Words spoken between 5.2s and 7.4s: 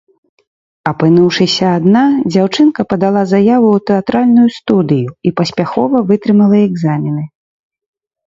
і паспяхова вытрымала экзамены.